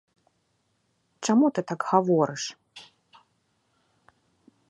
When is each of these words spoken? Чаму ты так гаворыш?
Чаму 1.27 1.45
ты 1.57 1.61
так 1.73 1.81
гаворыш? 1.91 2.43